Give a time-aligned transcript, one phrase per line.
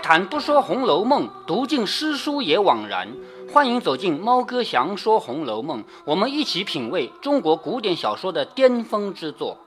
[0.00, 3.08] 谈不说《红楼梦》，读尽诗书也枉然。
[3.52, 9.58] 欢迎走进猫哥祥说《红楼梦》，我们一起品味中国古典小说的巅峰之作。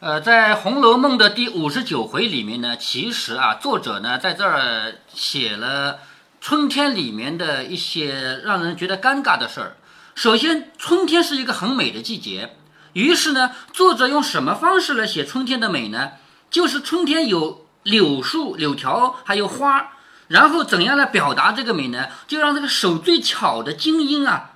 [0.00, 5.98] 呃，在《红楼梦》的第五十九回里面呢，其实啊，作者呢在这儿写了
[6.40, 9.76] 春天里面的一些让人觉得尴尬的事儿。
[10.14, 12.56] 首先，春天是一个很美的季节，
[12.92, 16.12] 于是呢，作者用什么方式来写春天的美呢？
[16.50, 17.65] 就是春天有。
[17.86, 19.92] 柳树、柳条还有花，
[20.26, 22.08] 然后怎样来表达这个美呢？
[22.26, 24.50] 就让这个手最巧的精英啊，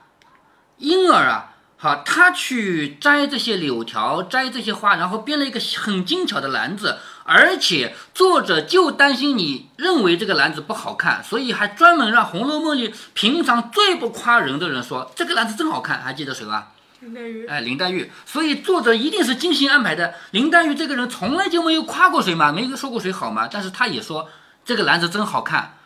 [0.79, 6.99] 婴儿啊，好，他去摘这些柳条，摘这些花，然后编了一个很精巧的篮子。
[7.23, 16.03] 而且作者就担心你认为这个篮子不好看，所以还专门让《红楼梦》里平常最不夸人的人说这个篮子真好看。
[16.03, 16.73] 还记得谁吧？
[17.01, 20.15] 林黛玉，哎，林黛玉，所以作者一定是精心安排的。
[20.33, 24.29] 林黛玉这个人从来就没有夸过谁嘛，没有说过谁好嘛，但是他也说
[24.65, 25.79] 这个篮子真好看。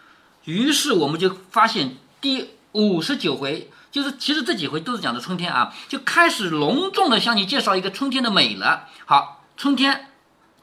[0.44, 8.88] 于是我们就发现第五十九回，就是其实这几回都是讲的春天啊，就开始隆重的向你介绍一个春天的美了。
[9.06, 10.08] 好，春天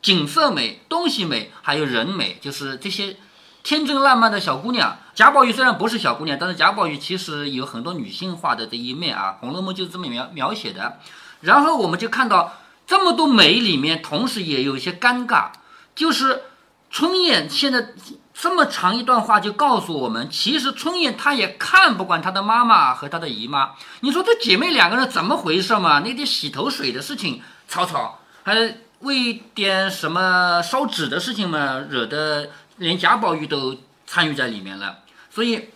[0.02, 3.16] 景色美，东西美，还有人美，就是这些。
[3.64, 10.98] 天真烂漫的小姑娘贾宝玉虽然不是小姑娘，但是贾宝玉其实有很多女性化的这一面啊，《红楼梦》就是这么描描写的。
[11.42, 12.54] 然后我们就看到
[12.88, 15.50] 这么多美里面，同时也有一些尴尬，
[15.94, 16.44] 就是
[16.90, 17.90] 春燕现在
[18.34, 23.72] 这么长一段话就告诉我们，其实春燕她也看不惯她的妈妈和她的姨妈。
[24.00, 26.00] 你说这姐妹两个人怎么回事嘛？
[26.00, 32.50] 那点洗头水的事情吵吵，还为点什么烧纸的事情嘛，惹得。
[32.78, 33.78] 连贾宝玉都
[34.08, 35.70] 参与在里面了，所以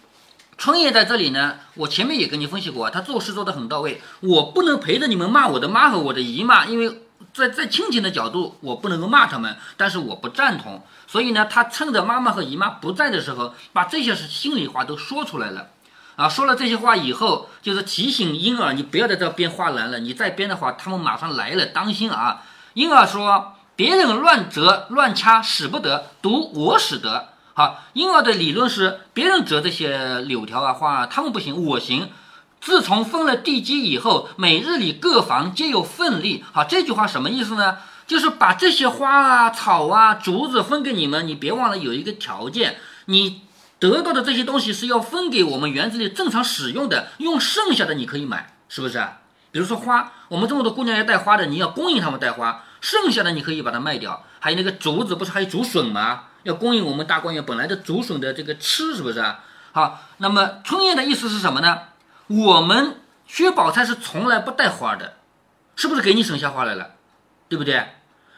[0.57, 4.01] 春燕在这里呢，我前面也跟你分析过，他做事做得很到位。
[4.21, 7.01] 我不能陪着你们骂我的妈和我的姨妈，因为
[7.33, 10.81] 在在亲情的角度，我不能够骂他们，但是我不赞同。
[11.07, 15.69] 所以呢，他趁着妈妈和姨妈不在的时候，把这些是心里话都说出来了。
[16.15, 22.41] 啊，说了这些话以后，就是提醒婴儿，你不要在这编画栏了，你再编的话，他们马上来了，当心啊！
[22.73, 23.54] 婴儿说。
[23.75, 27.29] 别人乱折乱掐使不得，独我使得。
[27.53, 32.09] 好，婴儿的理论是别人折这些柳条啊花啊，他们不行，我行。
[32.61, 36.43] 自从分了地基以后，每日里各房皆有份力。
[36.51, 37.77] 好，这句话什么意思呢？
[38.07, 43.41] 就是把这些花啊草啊竹子分给你们，你别忘了有一个条件，你
[43.79, 49.03] 得到的这些东西是要分给我们园子里正常使用的，用剩下的你可以买，是不是？
[49.51, 52.63] 比如说花，我们这么多姑娘要带花的，你要供应她们带花。
[52.85, 56.25] 剩下的你可以把它卖掉，还有那个竹子，不是还有竹笋吗？
[56.43, 59.39] 要供应我们大观园本来的竹笋的这个吃，是不是啊？
[59.71, 61.79] 好，那么春燕的意思是什么呢？
[62.27, 65.13] 我们薛宝钗是从来不带花的，
[65.75, 66.91] 是不是给你省下花来了？
[67.49, 67.87] 对不对？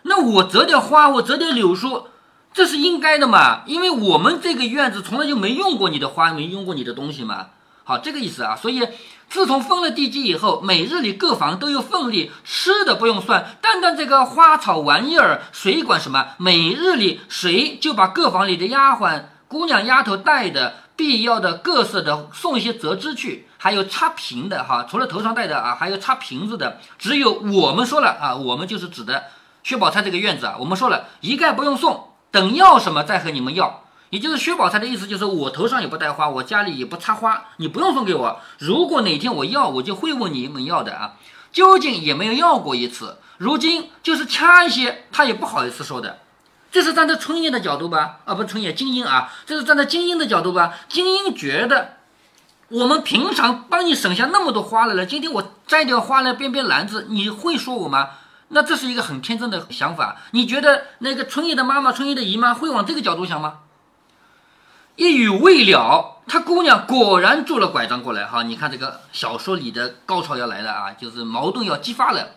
[0.04, 2.08] 那我折点花，我折点柳树，
[2.54, 3.64] 这是应该的嘛？
[3.66, 7.48] 因为我们这个院子从来就没用过你的花，没用过你的东西嘛。
[7.84, 8.88] 好，这个意思啊，所以。
[9.30, 16.30] 自从分了地基以后，每日里各房都有份例，吃的不用算，单单这个花草玩意儿，谁管什么？
[16.38, 29.26] 每日里谁就把各房里的丫鬟、姑娘、丫头带的必要的各色的送一些折枝去，还有插瓶的哈，除了头上戴的啊，还有插瓶子的，只有我们说了啊，我们就是指的
[29.62, 33.84] 薛宝钗这个院子啊，我们说了一概不用送，等要什么再和你们要。
[34.10, 38.40] 也就是薛宝钗的意思，就是我头上也不戴花，我家里也不插花，你不用送给我。
[38.58, 41.14] 如果哪天我要，我就会问你们要的啊。
[41.52, 46.20] 究竟也没有要过一次，如今就是掐一些，他也不好意思说的。
[46.72, 48.20] 这是站在春燕的角度吧？
[48.26, 50.74] 啊，不，春燕精英啊，这是站在精英的角度吧？
[50.88, 51.96] 精英觉得，
[52.68, 58.10] 我们平常帮你省下那么多花来了，今天我摘掉花来编编篮子，你会说我吗？
[58.50, 60.18] 那这是一个很天真的想法。
[60.32, 63.60] 你觉得那个春燕的妈妈、春燕的姨妈会往这个角度想吗？
[64.98, 68.26] 一语未了，他姑娘果然拄了拐杖过来。
[68.26, 72.30] 哈，你看这个小说里的高潮要来了啊，就是矛盾要激发了。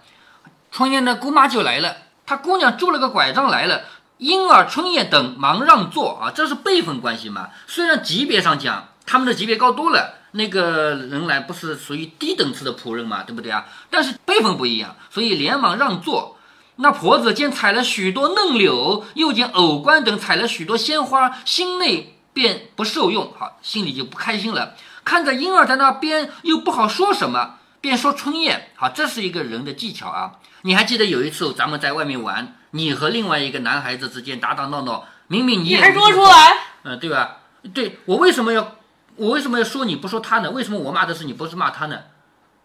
[0.70, 1.96] 春燕的姑妈就来了，
[2.26, 3.84] 她姑娘拄了个拐杖来了，
[4.18, 7.48] 婴儿春燕等忙让座啊，这是辈分关系嘛。
[7.66, 13.64] 虽然级别上讲，他们的级别高多了，那个人来不是属于低等次的仆人嘛，对不对啊？
[13.88, 16.36] 但是辈分不一样，所以连忙让座。
[16.76, 22.18] 那婆子见采了许多嫩柳，又见藕官等采了许多鲜花，心内。
[22.32, 24.74] 便不受用，好，心里就不开心了。
[25.04, 30.38] 看着婴儿在那边，又不好说什么，便说春燕，好，这是一个人的技巧啊。
[30.62, 37.38] 你还记得有一次咱们在外面玩，你和另外一个男孩子之间打打闹闹，明明你还说出来，嗯，对吧？
[37.74, 38.76] 对我为什么要
[39.16, 40.50] 我为什么要说你不说他呢？
[40.50, 41.98] 为什么我骂的是你，不是骂他呢？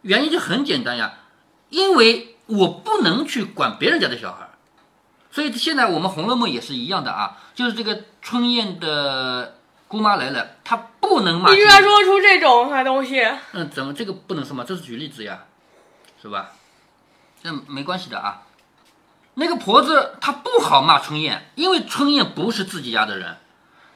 [0.02, 1.14] 原因就很简单呀，
[1.70, 4.45] 因为我不能去管别人家的小孩。
[5.36, 13.22] 所以现在我们《红楼梦》也是一样的啊，就是这个春燕的姑妈来了，她不能骂你居然说出这种啥东西？
[13.52, 14.64] 嗯，怎么这个不能说嘛？
[14.66, 15.40] 这是举例子呀，
[16.22, 16.52] 是吧？
[17.44, 18.44] 这没关系的啊。
[19.34, 23.36] 那个婆子她不好骂春燕，因为春燕不是自己家的人，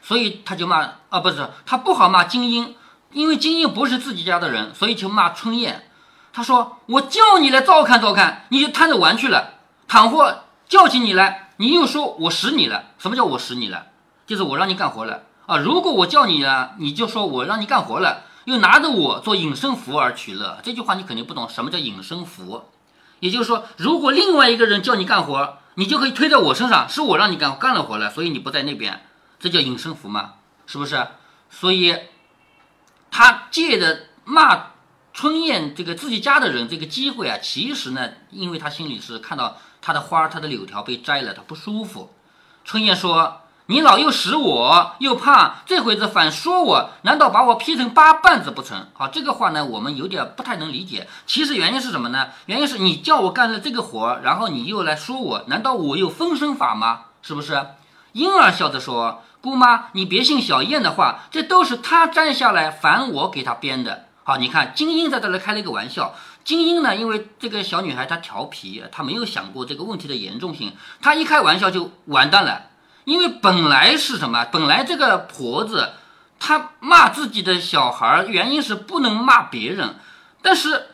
[0.01, 2.75] 所以她就骂啊，不是她不好骂金英，
[3.13, 5.89] 因为金英不是自己家的人，所以就骂春燕。
[6.33, 9.53] 她说：“我叫你来照看照看，你就贪着玩去了；
[9.87, 12.91] 倘或叫起你来，你又说我使你了。
[12.99, 13.87] 什么叫我使你了？
[14.27, 15.57] 就是我让你干活了啊。
[15.57, 20.59] 如果我叫你了，你就说我让你干活了，又拿着我做隐身符而取乐。
[20.63, 22.65] 这句话你肯定不懂，什么叫隐身符？
[23.19, 29.03] 也就是说，如果另外一个人叫你干活，你就可以推在我身上，是我让你干干了活了，所以你不在那边，
[29.39, 30.35] 这叫隐身符嘛？
[30.67, 31.07] 是不是？
[31.49, 31.97] 所以
[33.09, 34.67] 他借着骂
[35.13, 42.13] 春燕这个自己家的人这个机会啊，其实呢，因为他心里是看到他的花、他的柳条被摘了，他不舒服。
[42.65, 51.07] 春燕说：“你老又使我，又怕，这回子反说我，难道把我劈成八瓣子不成？”好，这个话呢，我们有点不太能理解。
[51.25, 52.29] 其实原因是什么呢？
[52.47, 57.05] 原因是你叫我干了这个活，然后你又来说我，难道我有分身法吗？
[57.21, 57.67] 是不是？
[58.13, 66.13] 婴儿笑着说：“姑妈，你别信小燕的话，这都是她摘下来反我给她编的。”好，你看金英在这里开了一个玩笑。
[66.43, 72.63] 金英呢，因为这个小女孩她调皮，她没有想过这个问题的严重性，她一开玩笑就完蛋了。
[73.05, 74.45] 因为本来是什么？
[74.45, 75.93] 本来这个婆子
[76.39, 79.95] 她骂自己的小孩，原因是不能骂别人，
[80.41, 80.87] 但是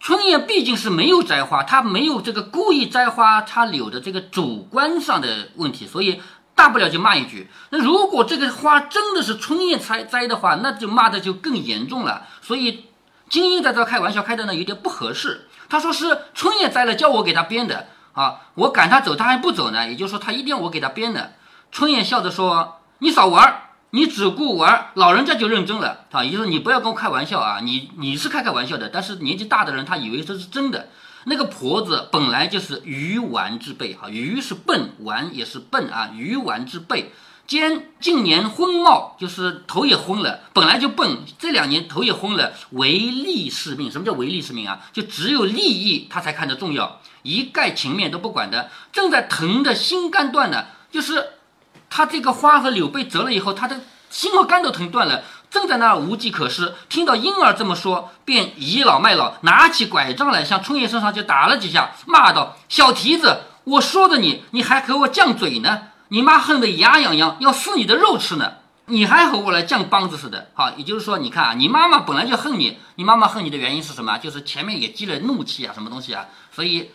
[0.00, 6.20] 春燕毕竟是没有摘花，她没有这个故意摘花插柳的这个主观上的问题，所以
[6.54, 7.48] 大不了就骂一句。
[7.70, 12.26] 那如果这个花真的是春燕摘摘的话，那就骂的就更严重了。
[12.42, 12.84] 所以
[13.34, 15.48] 金英在这开玩笑开的呢有点不合适。
[15.68, 21.32] 他说是春燕栽了，叫我给他编的啊，我赶他走，他还不走呢，也就是说他一定要我给他编的。
[21.72, 30.90] 春燕笑着说：“你少玩，你只顾玩，老人家就认真了啊，也就是你不要跟我开玩笑啊，你你是开开玩笑的，但是年纪大的人他以为这是真的。
[31.24, 37.12] 那个婆子本来就是愚顽之辈哈，愚是笨，顽也是笨啊，愚顽之辈。
[37.46, 43.90] 兼近年昏冒，就是头也昏了，本来就笨，这两年头也昏了，唯利是命。
[43.90, 44.80] 什么叫唯利是命啊？
[44.92, 50.64] 就只有利益他才看得重要，一概情面都不管的，正在疼的心肝断呢。
[50.90, 51.26] 就是
[51.90, 56.74] 他这个花和柳被折了以后，他的心和肝都疼断了，正在那儿无计可施。
[56.88, 65.88] 听到婴儿这么说，便倚老卖老，拿起拐杖来向春燕身上就打了几下，骂道：“小蹄子，我说的你，你还和我犟嘴呢！
[66.14, 68.52] 你妈恨得牙痒痒，要撕你的肉吃呢！
[68.86, 70.48] 你还和我来犟梆子似的。
[70.54, 74.16] 好，也就是说，你看啊，你妈妈本来就恨你，你妈妈恨你的原因是什么？
[74.18, 76.26] 就是前面也积了怒气啊，什么东西啊？
[76.52, 76.92] 所以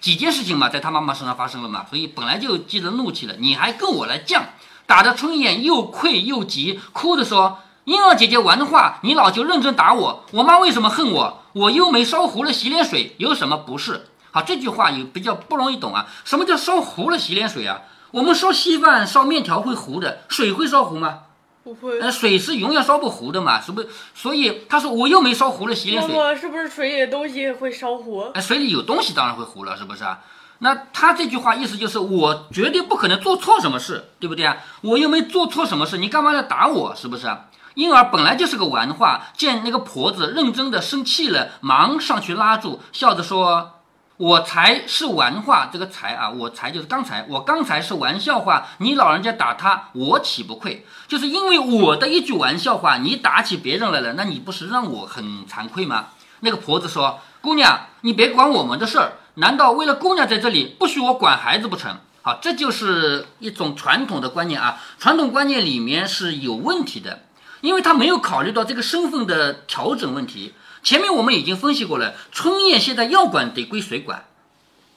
[0.00, 4.40] 几件事情嘛，在他妈妈身上发生了嘛，所以本来就积了怒气了，你还跟我来犟，
[4.86, 11.42] 打得春燕又愧又急，哭着说：“婴儿姐姐玩的话，你老就认真打我，我妈为什么恨我？
[11.54, 16.06] 我又没烧糊了洗脸水，有什么不是？”好，这句话也比较不容易懂啊。
[16.24, 17.80] 什么叫烧糊了洗脸水啊？
[18.12, 21.20] 我们烧稀饭、烧面条会糊的，水会烧糊吗？
[21.64, 22.00] 不会。
[22.00, 23.88] 呃，水是永远烧不糊的嘛，是不是？
[24.14, 28.30] 所以他说我又没烧糊了洗脸水，默默是不是水里的东西会烧糊？
[28.34, 30.20] 哎，水里有东西当然会糊了，是不是啊？
[30.58, 34.58] 那他这句话意思就是我绝对不可能做错什么事，对不对啊？
[34.82, 36.94] 我又没做错什么事，你干嘛要打我？
[36.94, 37.46] 是不是啊？
[37.74, 43.80] 婴儿本来就是个玩话，见那个婆子认真的生气了，忙上去拉住，笑着说
[44.22, 50.86] ：“我才是玩话，这个才啊，我才就是刚才，我刚才是玩笑话，你老人家打他，我岂不愧？
[51.08, 67.24] 就是因为我的一句玩笑话，你打起别人来了，那你不是让我很惭愧吗？”那个婆子说：“姑娘，你别管我们的事儿，难道为了姑娘在这里，不许我管孩子不成？”好，这就是一种传统的观念啊，传统观念里面是有问题的，
[67.60, 70.54] 因为他没有考虑到这个身份的调整问题。
[70.82, 74.24] 前面我们已经分析过了，春燕现在要管得归谁管？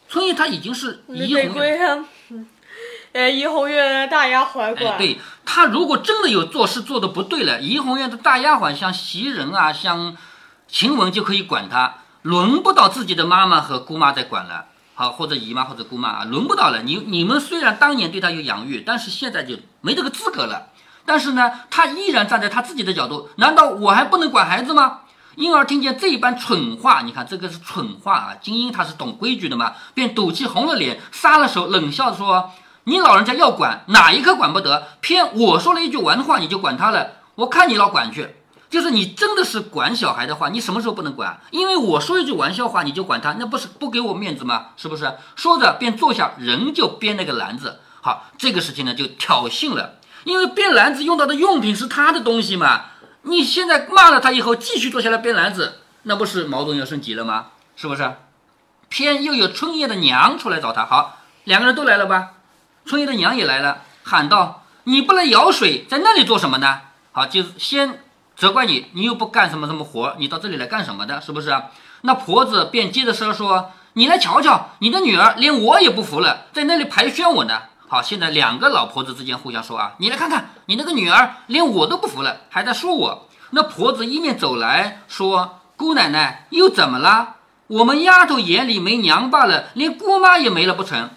[0.10, 2.06] 春燕她已经是怡红院，归上，
[3.14, 10.18] 呃，怡红院的大丫鬟哎，对她如果真的有做事做的不对了，怡红院的大丫鬟像袭人啊，像
[10.68, 14.66] 晴雯就可以管她，轮不到自己的妈妈和姑妈在管了。
[14.98, 16.82] 好，或者姨妈或者姑妈啊，轮不到了。
[16.82, 20.70] 你你们虽然当年对她有养育，但是现在就没这个资格了。
[21.06, 25.02] 但是呢，她依然站在她自己的角度，难道我还不能管孩子吗？
[25.36, 28.36] 婴儿听见这一般蠢话，你看这个是蠢话啊！
[28.42, 32.52] 金英他是懂规矩的嘛，便赌气红了脸，撒了手，冷笑说
[32.86, 34.88] ：“你老人家要管，哪一个管不得？
[35.02, 37.12] 偏我说了一句玩话，你就管他了？
[37.36, 38.36] 我看你老管去。”
[38.68, 41.40] 就是你真的是管小孩的话，你什么时候不能管？
[41.52, 44.68] 因为我说一句玩笑话你就管他，那不是不给我面子吗？
[44.76, 45.14] 是不是？
[45.36, 47.80] 说着便坐下，人就编那个篮子。
[48.02, 52.86] 好，这个事情呢就挑衅了，因为编篮子用到的用品是他的东西嘛。
[53.26, 57.48] 你现在骂了他以后，继续坐下来编篮子，那不是矛盾要升级了吗？
[57.76, 58.16] 是不是？
[58.88, 62.34] 偏又有春叶的娘出来找他，好，两个人都来了吧？
[62.86, 68.04] 春叶的娘也来了，喊道：“你不来舀水，在那里做什么呢？”好，就先
[68.36, 71.20] 责怪你，你又不干什么什么活，你到这里来干什么的？
[71.20, 71.52] 是不是？
[72.02, 83.30] 那婆子便接着声说：“你来瞧瞧，你的女儿连我也不服了，在那里排宣我呢。”好，现在两个老婆子之间互相说啊，你来看看，你那个女儿连我都不服了，还在说我。
[83.52, 87.36] 那婆子一面走来说：“姑奶奶又怎么了？
[87.68, 91.12] 我们丫头眼里没娘罢了，连姑妈也没了不成？”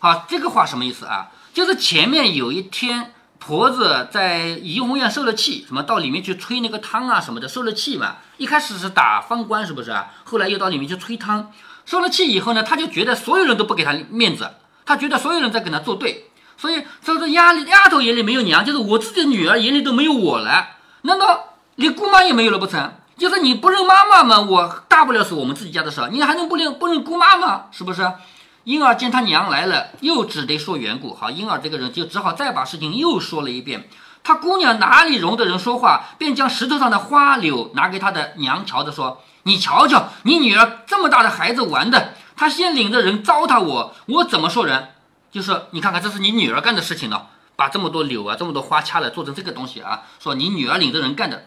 [0.00, 1.28] 好，这个话什么意思啊？
[1.52, 8.16] 就是前面有一天婆子在怡红院受了气，什么到里面去吹那个汤啊什么的，受了气嘛。
[8.38, 10.06] 一开始是打方官，是不是啊？
[10.24, 11.52] 后来又到里面去吹汤，
[11.84, 14.50] 受了气以后呢，他就觉得所有人都不给他面子。
[14.86, 20.68] 他觉得所有人在跟他作对，所以说这丫丫头眼里没有娘，就是我自己的女儿眼里都没有我了。
[21.02, 22.94] 难道连姑妈也没有了不成？
[23.18, 27.64] 就是你不认妈妈嘛，我大不了是我们自己家的事，你还能不认不认姑妈吗？
[27.72, 28.10] 是不是？
[28.64, 31.14] 婴儿见他娘来了，又只得说缘故。
[31.14, 33.88] 好，婴儿这个人就只好再把事情又说了一遍。
[34.22, 44.90] 他姑娘哪里容得人说话，便将石头上的花柳拿给他的娘瞧着说：“你瞧瞧，你女儿这么大的孩子玩的。”他先领着人糟蹋我，我怎么说人？
[45.32, 47.26] 就是你看看，这是你女儿干的事情呢，
[47.56, 51.46] 把这么多柳啊，这么多花掐了，做成这个东西啊，说你女儿领着人干的。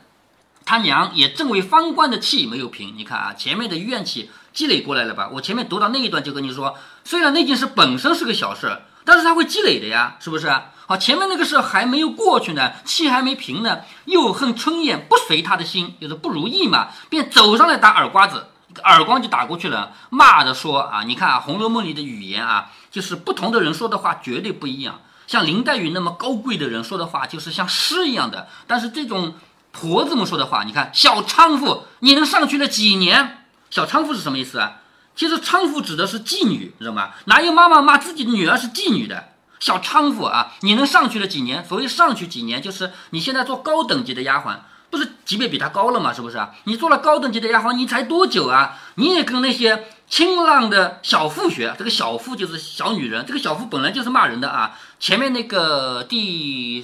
[0.65, 5.29] 他娘也正为方官的气没有平，你看啊，前面的怨气积累过来了吧？
[5.33, 10.53] 我前面读到那一段就跟你说，虽然那件事本身是个小事，但是它会积累的呀，是不是？
[10.85, 18.48] 好，前面那个事还没有过去呢，气还没平呢，又恨春燕不随他的心，就是不如意嘛，便走上来打耳瓜子。
[18.83, 25.01] 耳光就打过去了，骂着说啊，你看啊，《红楼梦》里的语言啊，就是不同的人说的话绝对不一样。
[25.27, 28.47] 像林黛玉那么高贵的人说的话，就是像诗一样的。
[28.67, 29.35] 但是这种
[29.71, 33.45] 婆子们说的话，你看小娼妇，你能上去了几年？
[33.69, 34.77] 小娼妇是什么意思啊？
[35.15, 37.11] 其实娼妇指的是妓女，知道吗？
[37.25, 39.29] 哪有妈妈骂自己的女儿是妓女的？
[39.59, 41.63] 小娼妇啊，你能上去了几年？
[41.65, 44.57] 所谓上去几年，就是你现在做高等级的丫鬟。
[44.89, 46.11] 不是级别比他高了嘛？
[46.11, 46.49] 是不是啊？
[46.63, 48.79] 你做了高等级的丫鬟，你才多久啊？
[48.95, 54.79] 你也跟那些清浪的小妇学，这个小妇就是小女人，这个小妇本来就是骂人的啊。
[54.99, 56.83] 前面那个第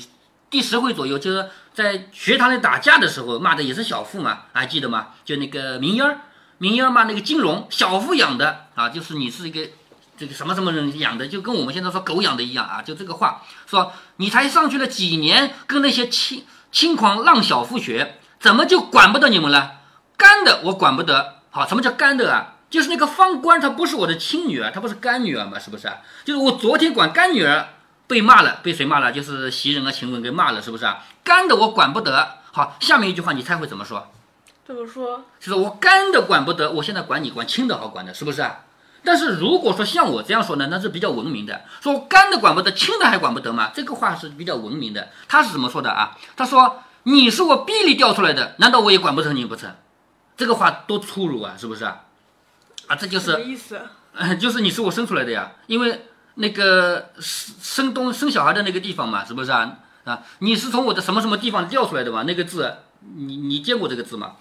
[0.51, 5.07] 第十回左右，就是在学堂里打架的时候骂的也是小妇嘛，还记得吗？
[5.25, 6.19] 就那个明烟儿，
[6.59, 9.67] 明烟儿骂那个金荣，小妇养的啊，就是你是一个
[10.15, 16.43] 这个什么什么人养的，就跟我们现在说狗养的一样啊，就这个话说你才上去了几年，跟那些清。
[16.75, 19.75] 轻狂浪小妇学，怎么就管不得你们了？
[20.17, 21.35] 干的我管不得。
[21.49, 22.55] 好，什么叫干的啊？
[22.69, 25.57] 就是那个方官，她不是我的亲女儿，她不是干女儿嘛？
[25.57, 25.89] 是不是？
[26.25, 27.69] 就是我昨天管干女儿
[28.07, 29.13] 被骂了，被谁骂了？
[29.13, 31.01] 就是袭人啊、晴雯给骂了，是不是啊？
[31.23, 32.39] 干的我管不得。
[32.51, 34.11] 好，下面一句话你猜会怎么说？
[34.67, 35.23] 怎么说？
[35.39, 38.64] 就是我干的管不得，我现在管你管轻的好管的，是不是啊？
[39.05, 41.61] 但是如果说像我这样说呢，那是比较文明的。
[41.81, 43.71] 说干的管不得，轻的还管不得吗？
[43.73, 45.09] 这个话是比较文明的。
[45.27, 46.17] 他是怎么说的啊？
[46.35, 49.71] 他说：“你是我臂里掉出来的，难道我也管不成你不成？”
[50.35, 52.01] 这个话多粗鲁啊，是不是啊？
[52.87, 53.79] 啊，这就是意思？
[54.39, 59.77] 就是你是我生出来的呀，因为那个生生东生小孩的那个地方嘛，是不是啊？
[60.03, 62.23] 啊，你是从我的什么什么地方掉出来的嘛？
[62.23, 62.75] 那个字，
[63.15, 64.35] 你你见过这个字吗？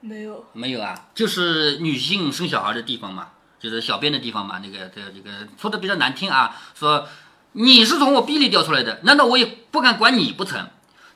[0.00, 3.28] 没有，没有啊，就是女性生小孩的地方嘛。
[3.60, 7.06] 就是小便的地方嘛，那个这个这个说的比较难听啊，说
[7.52, 10.68] 你是从我逼里掉出来的，难道我也不敢管你不成？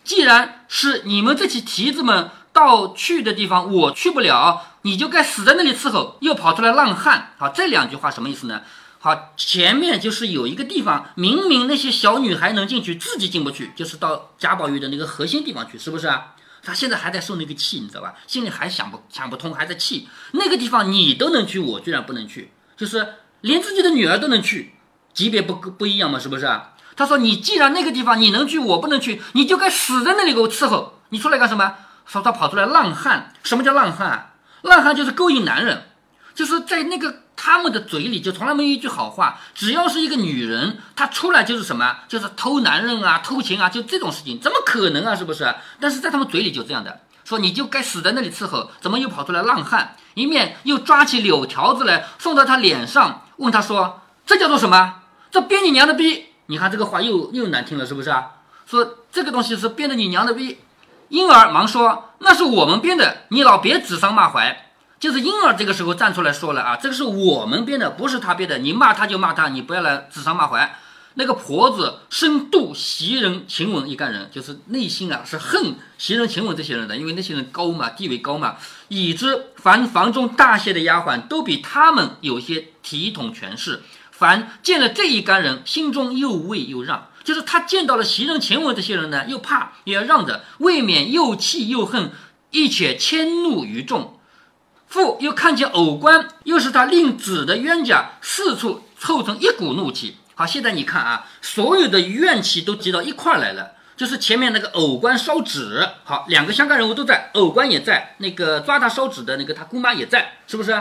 [0.05, 7.33] 既然是你们这些蹄子们到去的地方，我去不了，你就该死在那里伺候，又跑出来浪汉。
[7.39, 8.61] 好，这两句话什么意思呢？
[9.01, 16.34] 好，前面就是有一个地方，明明那些小女孩能进去，自己进不去，就是到贾宝玉的那个核心地方去，是不是啊？
[16.65, 18.15] 他现在还在受那个气，你知道吧？
[18.27, 20.09] 心里还想不想不通，还在气。
[20.33, 24.75] 那个地方你都能去，我居然不能去，就是连自己的女儿都能去，
[25.13, 26.49] 级别不不一样嘛，是不是？
[26.97, 31.01] 他说：“你既然那个地方你能去，我不能去，你就该死在那里给我伺候。
[31.09, 31.75] 你出来干什么？”
[32.07, 33.33] 说他跑出来浪汉。
[33.43, 34.33] 什么叫浪汉？
[34.63, 35.89] 浪汉就是勾引男人，
[36.35, 37.24] 就是在那个。
[37.37, 45.15] 他们的嘴里就从来没有一句好话，只要是一个女人，她出来就是什么，就是偷男人啊、偷情啊，就这种事情，怎么可能啊？
[45.15, 45.55] 是不是？
[45.81, 49.97] 但是在他们嘴里就这样的，说你就该死在那里伺候，怎么又跑出来浪汉？
[50.15, 55.03] 一面又抓起柳条子来送到他脸上，问他说：“这叫做什么？
[55.31, 56.27] 这编你娘的逼！
[56.47, 58.31] 你看这个话又又难听了，是不是啊？
[58.65, 60.61] 说这个东西是编的你娘的逼。”
[61.09, 64.64] 婴儿忙说：“那是我们编的，你老别指桑骂槐。”
[65.05, 70.79] 就是婴儿这个时候站出来说了啊，这个是我们编的，不是他编的，你骂他就骂他，你不要来指桑骂槐。
[71.17, 78.57] 那个婆子深妒袭人、晴雯一干人，就是内心啊是恨袭人、晴雯这些人的，因为那些人高嘛，地位高嘛，
[78.89, 87.09] 已知凡房中大些的丫鬟都比他们有些体统权势，凡见了这一干人，心中又畏又让。
[87.23, 92.11] 就是他见到了袭人、晴雯这些人呢，又怕也要让着，未免又气又恨，
[92.53, 94.14] 一且迁怒于众。
[94.87, 100.17] 父又看见偶官，又是他令子的冤家，四处凑成一股怒气。
[100.35, 103.73] 好，现在你看啊，所有的怨气都集到一块来了。
[103.97, 110.75] 就是前面那个偶官烧纸，好，两个相干人物都在，偶官也在，那个抓他烧纸的那个他姑妈也在，是不是？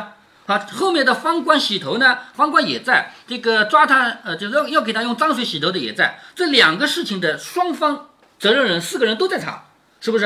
[0.48, 9.66] 好，后面的方官洗头呢，方官也在，这个抓他呃，就是要要给他用脏水洗头的也在，这两个事情的双方责任人四个人都在场，
[10.02, 10.26] 是不是？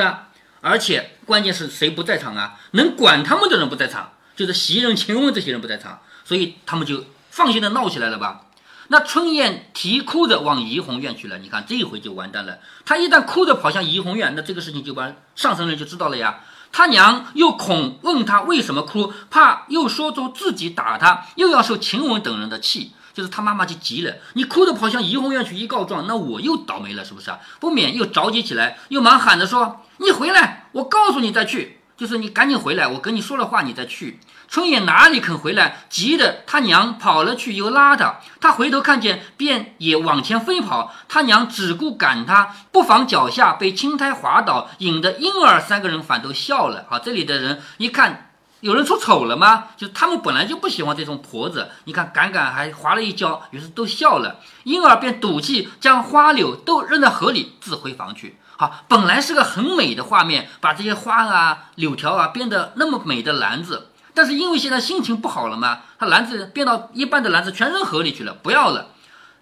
[0.60, 2.60] 而且关键是谁不在场啊？
[2.72, 8.42] 能管他们的人不在场，就是袭人、晴雯这些人不在场，所以他们就放心的闹起来了吧？
[8.88, 12.58] 那春燕啼哭着往怡红院去了，你看这一回就完蛋了。
[12.86, 16.40] 她一旦哭着跑向怡红院，那这个事情就把上层人就知道了呀。
[16.70, 24.14] 他娘又恐问他为什么哭，怕又说出自己打他，又要受晴雯等人的气，就是他妈妈就急了。
[24.34, 27.38] 你哭着跑向怡红院去一告状，那我又倒霉了，是不是啊？
[27.58, 34.20] 不免又着急起来，又忙喊着说：“你回来，我告诉你再去。”就是你赶紧回来，我跟你说了话，你再去。
[34.46, 38.20] 春燕哪里肯回来，急得他娘跑了去，又拉他。
[38.40, 40.94] 他回头看见，便也往前飞跑。
[41.08, 46.86] 他娘只顾赶他，不防脚下被青苔滑倒，引得婴儿三个人反都笑了。
[46.88, 49.70] 好，这里的人一看，有人出丑了吗？
[49.76, 54.38] 就他们本来就不喜欢这种婆子，你看赶赶还滑了一跤，于是都笑了。
[54.62, 58.37] 婴儿便赌气将花柳都扔在河里，自回房去。
[58.60, 68.88] 好，本来是个很美的画面，把这些花啊、柳条啊编得那么美的篮子，但是因为现在心情不好了嘛，他篮子编到一半的篮子全扔河里去了，不要了。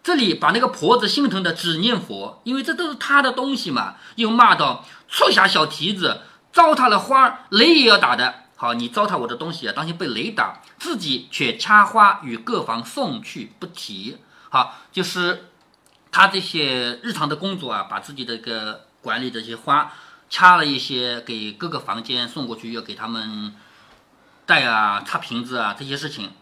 [0.03, 6.21] 这里把那个婆子心疼的只念佛，因为这都是他的东西嘛，又骂道：“促下小蹄子，
[6.53, 8.35] 糟蹋了花，雷也要打的。
[8.55, 10.61] 好，你糟蹋我的东西啊，当心被雷打。
[10.79, 14.19] 自己却掐花与各房送去不提。
[14.51, 15.47] 好，就是
[16.13, 18.83] 他这些日常的工作啊，把自己的个。
[19.07, 19.93] 管理这些花，
[20.29, 23.55] 掐了一些给各个房间送过去，要给他们
[24.45, 26.33] 带啊、擦瓶子啊这些事情。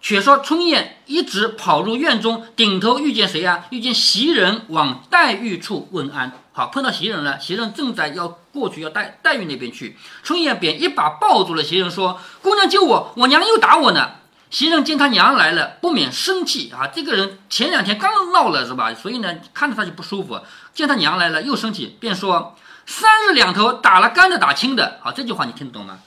[0.00, 3.66] 却说春燕一直跑入院中，顶头遇见谁呀？
[3.68, 6.32] 遇见袭人往黛玉处问安。
[6.52, 14.12] 好，碰到袭人了，袭人正在要过去要黛黛玉那边去，春燕便一把抱住了袭人，说：“姑娘救我，我娘又打我呢。”
[14.50, 16.86] 袭人见他娘来了，不免生气啊！
[16.86, 18.94] 这个人前两天刚闹了是吧？
[18.94, 20.40] 所以呢，看着他就不舒服。
[20.72, 22.56] 见他娘来了，又生气，便说
[22.86, 25.98] ：“三日两头打了干的，打亲的。”好，这句话你听得懂吗？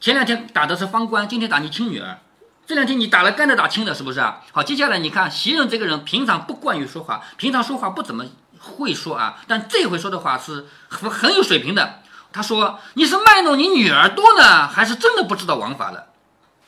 [0.00, 2.18] 前两天打的是方官，今天打你亲女儿。
[2.66, 4.40] 这两天你打了干的，打亲的，是不是啊？
[4.52, 8.24] 好，接下来你看袭人这个人平常不惯于说话，平常说话不怎么
[8.60, 12.00] 会说啊，但这回说的话是很很有水平的。
[12.32, 16.06] 他说：“你是卖弄你女儿多呢，还是真的不知道王法了？”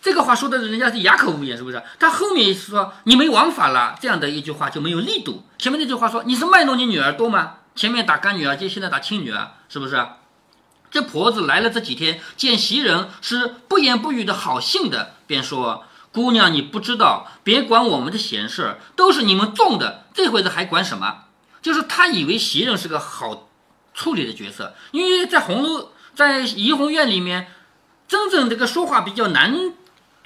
[0.06, 1.82] 这个话说的人家是哑口无言，是不是？
[1.98, 5.42] 他后面说你没王法了，这样的一句话就没有力度。
[5.58, 7.54] 前面那句话说你是卖弄你女儿多吗？
[7.74, 10.06] 前面打干女儿，接现在打亲女儿，是不是？
[10.92, 15.82] 这婆子来了这几天，见袭人是不言不语的好性的，便说
[16.14, 21.24] ：“姑娘，你不知道，别管我们的闲事，都是你们种的，这回子还管什么？”
[21.60, 23.48] 就是他以为袭人是个好
[23.92, 27.48] 处理的角色，因为在红楼，在怡红院里面，
[28.06, 29.72] 真正这个说话比较难。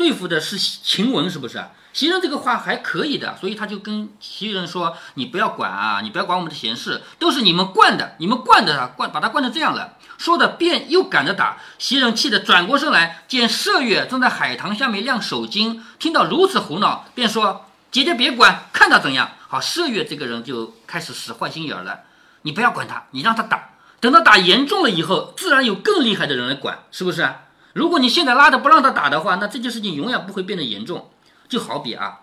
[0.00, 1.62] 对付的是晴雯，是不是？
[1.92, 11.58] 袭人这个话还可以的，所以他就跟袭人说：“你不要管啊，你不要管我们的闲事，都是你们惯的，你们惯的他，惯把他惯成这样了。”说的便又赶着打。
[11.78, 22.00] 袭人气得转过身来，见麝月正在海棠下面晾手巾，听到如此胡闹，便说：“姐姐别管，看他怎样。”好，麝月这个人就开始使坏心眼了。
[22.40, 23.68] 你不要管他，你让他打，
[24.00, 27.28] 等他打严重了以后，自然有更厉害的人来管，是不是？
[27.72, 31.10] 如果你现在拉着不让他打的话，那这件事情永远不会变得严重。
[31.48, 32.20] 就好比啊，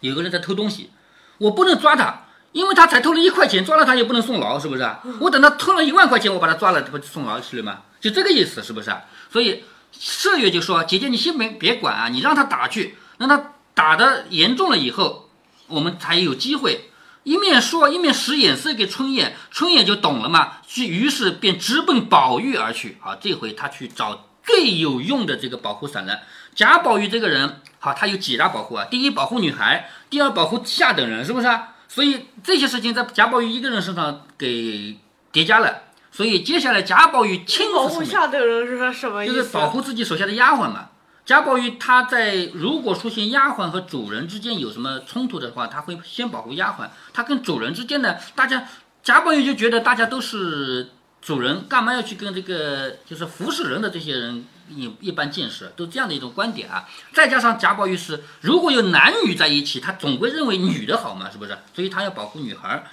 [0.00, 0.90] 有个人在偷东西，
[1.38, 4.88] 我不能抓他，因为他才偷了一块钱，抓了他也不能送牢，是不是？
[5.20, 7.82] 我等他偷了一万块钱，我把他抓了，不就送牢去了吗？
[8.00, 8.94] 就这个意思，是不是？
[9.30, 9.64] 所以
[9.98, 15.28] 麝月就说：“姐姐，你先别别管啊，你让他打去，让他打的严重了以后，
[15.68, 16.88] 我们才有机会。”
[17.24, 22.98] 一面说，一面使眼色给春燕，春燕就懂了嘛，于是便直奔宝玉而去。
[23.00, 24.26] 好，这回他去找。
[24.42, 26.20] 最有用的这个保护伞了。
[26.54, 28.84] 贾宝玉这个人，好，他有几大保护啊？
[28.90, 31.74] 第一，保护女孩；第二，保护下等人，是不是啊？
[31.88, 34.96] 所以这些事情在贾宝玉一个人身上给
[35.30, 35.82] 叠加了。
[36.10, 39.34] 所以接下来贾宝玉亲保护下等人是什么意思？
[39.34, 40.90] 就是保护自己手下的丫鬟嘛。
[41.24, 46.88] 贾宝玉他在如果出现丫鬟和主人之间有什么冲突的话，他会先保护丫鬟。
[47.14, 48.66] 他跟主人之间呢，大家
[49.02, 50.90] 贾宝玉就觉得大家都是
[51.22, 56.88] 主人，干嘛要去跟这个就是服侍人的这些人一一般见识，都这样的一种观点啊。
[57.12, 61.56] 再加上贾宝玉是如果有男女在一起，他总归认为女的好嘛，是不是？
[61.72, 62.84] 所以他要保护女孩儿。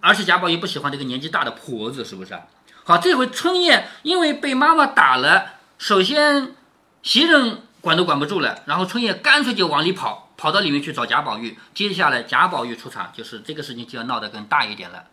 [0.00, 2.38] 而且贾宝玉不喜欢这个年纪大的婆子，是不是？
[2.84, 6.54] 好，这回春燕因为被妈妈打了，首先
[7.02, 11.58] 袭人管都管不住了，然后春燕干脆就往里跑，跑到里面去找贾宝玉。
[11.74, 15.04] 接下来贾宝玉出场，就是这个事情就要闹得更大一点了。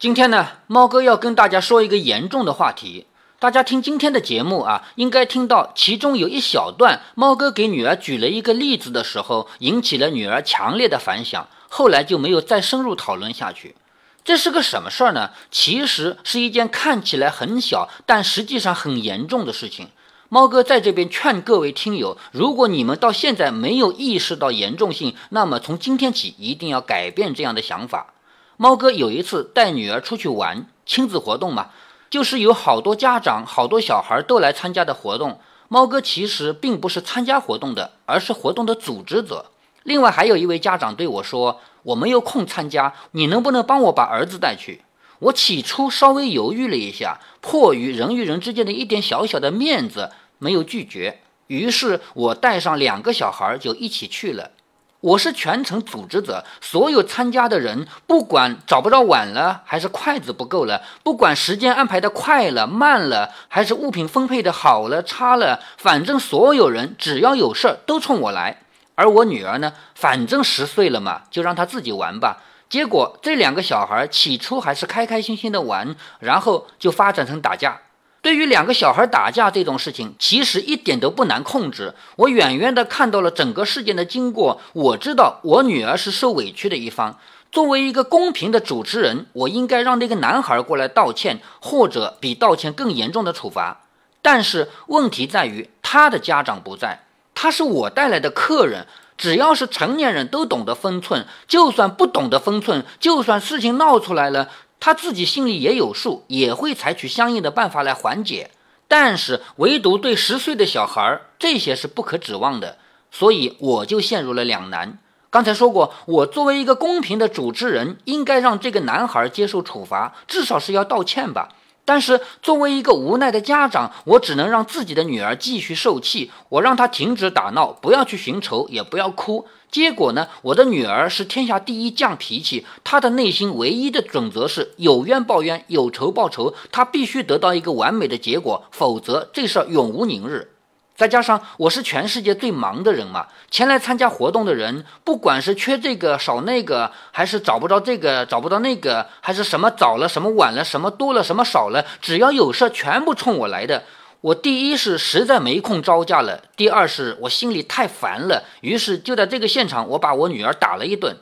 [0.00, 3.06] 今天呢，猫哥要跟大家说一个严重的话题。
[3.40, 13.74] 大家听今天的节目啊，应该听到其中有一小段，猫哥给女儿举了一个例子的时候，引起了女儿强烈的反响，后来就没有再深入讨论下去。
[14.22, 15.30] 这是个什么事儿呢？
[15.50, 19.88] 其实是一件看起来很小，但实际上很严重的事情。
[20.28, 28.14] 猫哥在这边劝各位听友，如果你们到现在没有意识到严重性，那么从今天起一定要改变这样的想法。
[28.60, 31.70] 猫哥有一次带女儿出去玩，亲子活动嘛，
[32.10, 35.38] 就是有好多家长、好多小孩都来参加的活动。
[35.68, 39.46] 猫哥其实并不是参加活动的，而是活动的组织者。
[39.84, 44.82] 另外还有一位家长对我说：“我没有空参加，你能不能帮我把儿子带去？”
[45.20, 51.20] 我起初稍微犹豫了一下，迫于人与人之间的一点小小的面子，没有拒绝。
[51.46, 54.50] 于是我带上两个小孩就一起去了。
[55.00, 68.58] 我是全程组织者，所有参加的人，不管找不着碗了，还是筷子不够了，不管时间安排的快了慢了，还是物品分配的好了差了，反正所有人只要有事儿都冲我来。
[68.96, 72.42] 而我女儿呢，反正十岁了嘛，就让她自己玩吧。
[72.68, 77.78] 结果这两个小孩起初还是开开心心的玩，然后就发展成打架。
[78.20, 81.94] 对于两个小孩打架这种事情，其实一点都不难控制。
[82.16, 87.18] 我远远的看到了整个事件的经过，我知道我女儿是受委屈的一方。
[87.50, 93.84] 作为一个公平的主持人，我应该让那个男孩过来道歉，或者比道歉更严重的处罚。
[94.20, 97.04] 但是问题在于他的家长不在，
[97.34, 98.86] 他是我带来的客人。
[99.16, 104.48] 只要是成年人都懂得分寸，就算不懂得分寸，就算事情闹出来了，
[104.80, 108.50] 他自己心里也有数，也会采取相应的办法来缓解。
[108.86, 112.78] 但是唯独对十岁的小孩儿，这些是不可指望的，
[113.10, 114.98] 所以我就陷入了两难。
[115.30, 121.50] 刚才说过，我作为一个公平的主持人，应该让这个男孩接受处罚，至少是要道歉吧。
[121.84, 129.46] 但是作为一个无奈的家长，我只能让自己的女儿继续受气，我让她停止打闹，不要去寻仇，也不要哭。
[129.70, 140.52] 结果呢，我的女儿是天下第一犟脾气，她的内心唯一的准则是有冤报冤，有仇报仇，她必须得到一个完美的结果，否则这事儿永无宁日。
[140.96, 153.84] 再加上我是全世界最忙的人嘛，前来参加活动的人，不管是缺这个少那个，还是找不着这个找不到那个，还是什么早了什么晚了，什么多了什么少了，只要有事全部冲我来的。
[154.20, 161.16] 我第一是实在没空招架了，第二是我心里太烦了，于是就在这个现场，我把我女儿打了一顿。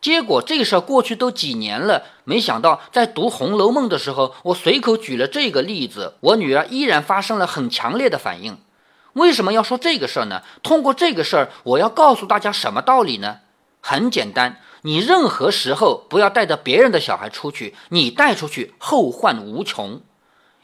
[0.00, 8.58] 结果这事儿过去都几年了，没想到在读《红楼梦》的时候，我随口举了这个例子，我女儿依然发生了很强烈的反应。
[9.12, 10.42] 为什么要说这个事儿呢？
[10.62, 13.38] 通过这个事儿，我要告诉大家什么道理呢？
[13.80, 20.00] 很简单，你任何时候不要带着别人的小孩出去，你带出去后患无穷。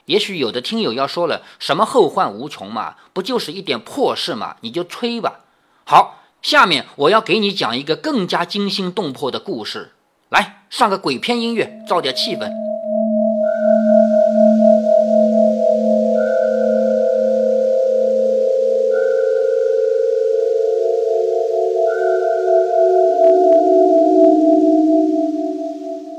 [0.06, 2.94] 也许有的听友要说了，什么后患无穷嘛？
[3.12, 4.56] 不就是一点破事嘛？
[4.60, 5.40] 你就吹吧。
[5.84, 9.92] 好，下面我要给你讲一个更加惊心动魄的故事。
[10.28, 12.50] 来，上个鬼片音乐，造点气氛。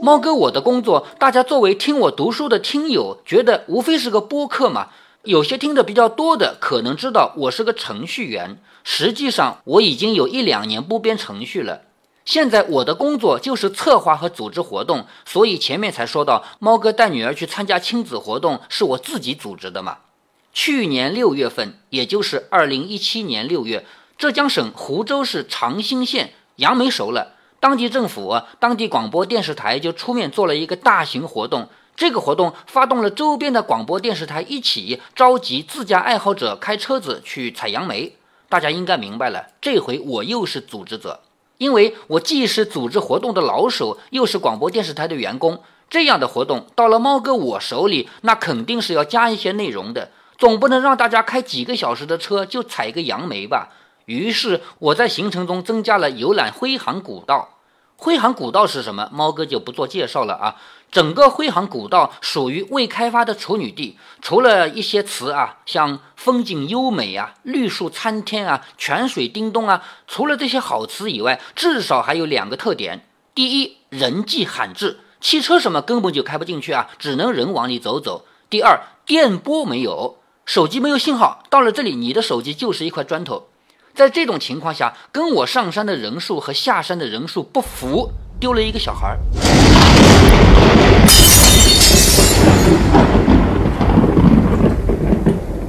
[0.08, 4.88] 猫哥，我的工作，大家作为听我读书的听友，觉得无非是个播客嘛。
[5.24, 8.58] 有些听的比较多的，可能知道我是个程序员。
[8.86, 11.82] 实际上，我已经有一两年不编程序了。
[12.24, 19.98] 现在我的工作就是策划和组织活动，所以前面才说到，猫哥带女儿去参加亲子活动是我自己组织的嘛。
[20.54, 23.86] 去年六月份，也就是二零一七年六月，
[24.18, 27.34] 浙江省湖州市长兴县杨梅熟了。
[27.60, 31.68] 当地政府、当地广播电视台就出面做了一个大型活动。
[31.96, 38.16] 这个活动发动了周边的广播电视台一起召集自驾爱好者开车子去采杨梅。
[38.48, 41.20] 大家应该明白了，这回我又是组织者。
[41.58, 53.70] 因为我既是组织活动的老手，又是广播电视台的员工，这样的活动到了猫哥我手里，那肯定是要加一些内容的，总不能让大家开几个小时的车就采个杨梅吧。
[54.08, 57.50] 于是我在行程中增加了游览徽杭古道。
[57.98, 59.10] 徽杭古道是什么？
[59.12, 60.56] 猫哥就不做介绍了啊。
[60.90, 83.50] 整个徽杭古道属于未开发的处女地，除了一些词啊，像风景优美啊、绿树参天啊、泉水叮咚啊，除了这些好词以外，至少还有两个特点：第一，人迹罕至，汽车什么根本就开不进去啊，只能人往里走走；第二，电波没有，手机没有信号，到了这里，你的手机就是一块砖头。
[83.98, 89.18] 在这种情况下，跟我上山的人数和下山的人数不符，丢了一个小孩儿。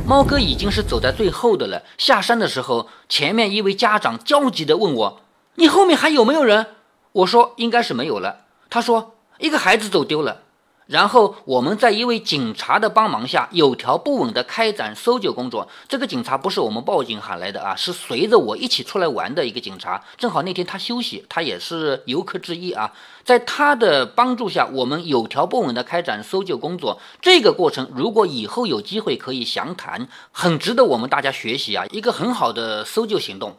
[0.07, 1.83] 猫哥已经是走在最后的了。
[1.97, 5.23] 下山的时候，前面一位家长焦急地问我
[5.57, 6.67] ：“你后面还有没有人？”
[7.13, 10.43] 我说：“应该是没有了。”他说：“一个孩子走丢了。”
[10.89, 15.69] 然后我们在一位警察的帮忙下，有条不紊地开展搜救工作。
[15.87, 20.03] 这个警察不是我们报警喊来的啊，是随着我一起出来玩的一个警察。
[20.17, 22.91] 正好那天他休息，他也是游客之一啊。
[23.23, 26.99] 在他的帮助下，我们有条不紊地开展搜救工作。
[27.21, 33.59] 这个过程如果以后有机会可以详谈，很值得我们大家学习啊，一个很好的搜救行动。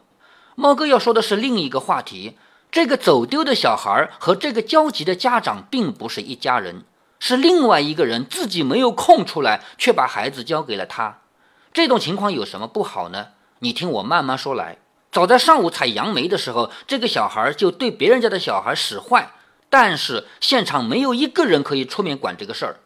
[0.56, 2.34] 猫哥要说的是另一个话题：
[2.72, 6.82] 这个走丢的小孩和这个焦急的家长并不是一家人。
[7.20, 11.20] 是另外一个人自己没有空出来，却把孩子交给了他。
[11.74, 13.28] 这种情况有什么不好呢？
[13.60, 14.78] 你听我慢慢说来。
[15.12, 19.32] 早在上午采杨梅的时候，这个小孩就对别人家的小孩使坏，
[19.70, 22.80] 但是现场没有一个人可以出面管这个事儿，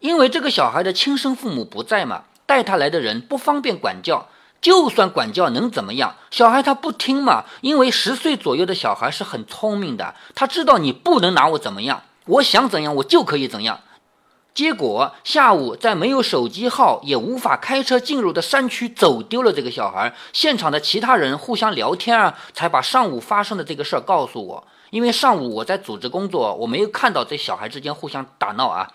[0.00, 4.28] 因为这个小孩的亲生父母不在嘛，带他来的人不方便管教。
[4.60, 6.16] 就算管教能怎么样？
[6.30, 12.02] 小孩他不听嘛，因为十岁左右的小孩是很聪明的，他知道你不能拿我怎么样。
[12.26, 13.80] 我想怎样，我就可以怎样。
[14.54, 20.14] 结果下午在没有手机号也无法开车进入的山区走丢了这个小孩。
[20.32, 24.66] 现场的其他人互相聊天啊，才把上午发生的这个事儿告诉我。
[24.90, 28.90] 因为上午我在组织工作，我没有看到这小孩之间互相打闹啊。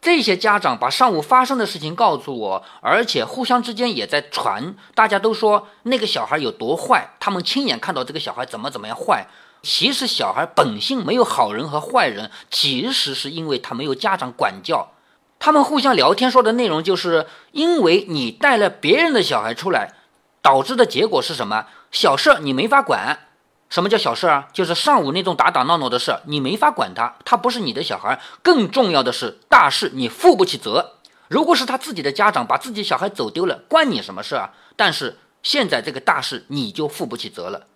[0.00, 9.26] 这些家长把上午发生的事情告诉我，而且互相之间也在传，大家都说那个小孩有多坏，他们亲眼看到这个小孩怎么怎么样坏。
[9.62, 14.92] 其实小孩本性没有好人和坏人，其实是因为他没有家长管教。
[15.38, 19.94] 他们互相聊天说的内容，就是因为你带了别人的小孩出来，
[20.40, 21.66] 导致的结果是什么？
[21.90, 23.18] 小事你没法管。
[23.68, 24.48] 什么叫小事啊？
[24.52, 28.20] 就是上午那种打打闹闹的事，你没法管他，他不是你的小孩。
[28.42, 30.94] 更重要的是大事你负不起责。
[31.28, 34.50] 如果是他自己的家长把自己小孩走丢了，关你什么事啊？
[34.76, 37.66] 但是现在这个大事你就负不起责了。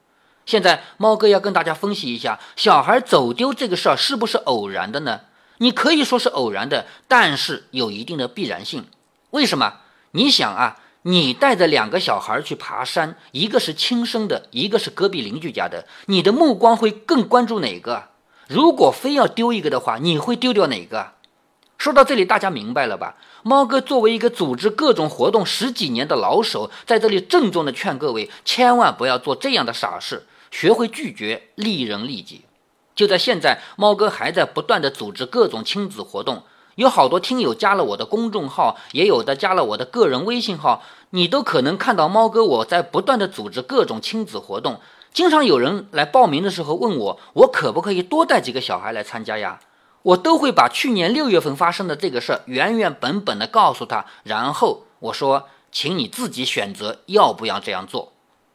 [0.46, 5.20] 现在猫哥要跟大家分析一下，小孩走丢这个事儿是不是偶然的呢？
[5.58, 8.86] 你可以说是偶然的，但是有一定的必然性。
[9.30, 9.74] 为什么？
[10.12, 18.04] 你想啊，你带着两个小孩去爬山，一个是亲生的，一个是隔壁邻居家的，你的目光会更关注哪个？
[18.46, 21.14] 如果非要丢一个的话，你会丢掉哪个？
[21.78, 23.16] 说到这里，大家明白了吧？
[23.42, 30.26] 猫哥作为一个组织各种活动十几年的老手，在这里郑重的劝各位，千万不要做这样的傻事。
[30.58, 32.46] 学会拒绝，利人利己。
[32.94, 36.44] 就在现在，猫哥还在不断的组织各种亲子活动，
[36.76, 44.80] 有好多听友加了我的公众号，也有的加了我的个人微信号，你都可能看到猫哥我在不断的组织各种亲子活动。
[45.12, 49.60] 经常有人来报名的时候问我，我可不可以多带几个小孩来参加呀？
[50.00, 58.14] 我都会把去年六月份发生的这个事儿原原本本的告诉他，然后我说，请你自己选择要不要这样做。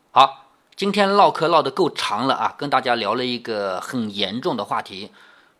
[0.09, 0.40] 好。
[0.81, 5.11] 今天唠嗑唠得够长了啊，跟大家聊了一个很严重的话题。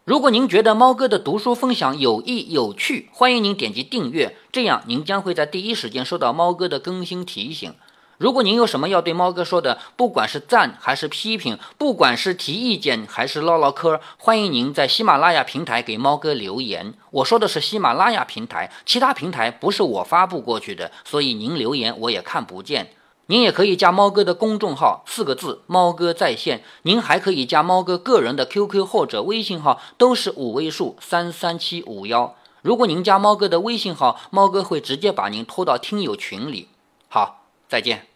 [0.03, 7.71] 如果您觉得猫哥的读书分享有益有趣，欢迎您点击订阅，这样您将会在第一时间收到猫哥的更新提醒。
[8.17, 16.95] 如果您有什么要对猫哥说的，不管是赞还是批评，不管是提意见还是唠唠嗑，欢迎您在喜马拉雅平台给猫哥留言。
[17.11, 22.89] 我说的是喜马拉雅平台，其他平台不是我发布过去的，所以您留言我也看不见。
[23.31, 26.65] 您也可以加猫哥的公众号，四个字“猫哥在线”。
[26.83, 32.35] 您还可以加猫哥个人的 QQ 或者微信号，都是五位数三三七五幺。
[32.61, 36.67] 如果您加猫哥的微信号，猫哥会直接把您拖到听友群里。
[37.07, 38.10] 好，再见。